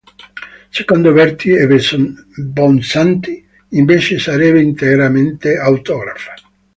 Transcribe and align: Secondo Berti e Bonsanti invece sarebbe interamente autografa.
Secondo 0.69 1.11
Berti 1.13 1.51
e 1.51 1.67
Bonsanti 2.37 3.47
invece 3.67 4.17
sarebbe 4.17 4.59
interamente 4.59 5.55
autografa. 5.59 6.33